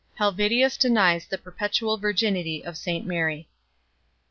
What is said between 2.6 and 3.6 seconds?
of St Mary.